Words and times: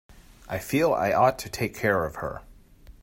I 0.49 0.57
feel 0.57 0.95
I 0.95 1.13
ought 1.13 1.37
to 1.37 1.47
take 1.49 1.75
care 1.75 2.05
of 2.05 2.15
her. 2.15 2.41